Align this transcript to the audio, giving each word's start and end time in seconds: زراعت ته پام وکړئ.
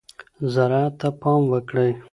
زراعت 0.53 0.93
ته 0.99 1.07
پام 1.21 1.41
وکړئ. 1.51 1.91